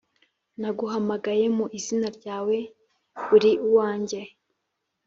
[0.59, 2.69] Naguhamagaye mu izina ryawe i
[3.35, 4.19] uri uwanjye